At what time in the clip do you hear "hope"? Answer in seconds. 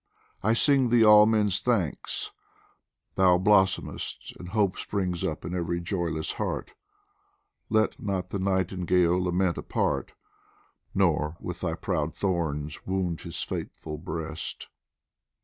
4.49-4.79